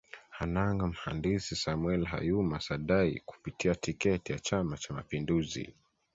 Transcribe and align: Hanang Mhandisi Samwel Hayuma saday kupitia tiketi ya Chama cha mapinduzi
Hanang 0.37 0.81
Mhandisi 0.93 1.55
Samwel 1.55 2.05
Hayuma 2.05 2.59
saday 2.59 3.19
kupitia 3.25 3.75
tiketi 3.75 4.31
ya 4.31 4.39
Chama 4.39 4.77
cha 4.77 4.93
mapinduzi 4.93 5.73